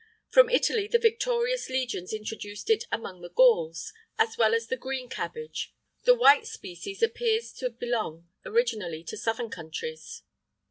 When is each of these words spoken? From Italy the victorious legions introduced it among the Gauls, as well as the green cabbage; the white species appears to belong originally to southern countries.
From 0.31 0.49
Italy 0.49 0.87
the 0.87 0.97
victorious 0.97 1.69
legions 1.69 2.11
introduced 2.11 2.71
it 2.71 2.85
among 2.91 3.21
the 3.21 3.29
Gauls, 3.29 3.93
as 4.17 4.35
well 4.35 4.55
as 4.55 4.65
the 4.65 4.75
green 4.75 5.07
cabbage; 5.09 5.75
the 6.05 6.15
white 6.15 6.47
species 6.47 7.03
appears 7.03 7.53
to 7.59 7.69
belong 7.69 8.27
originally 8.43 9.03
to 9.03 9.15
southern 9.15 9.51
countries. 9.51 10.23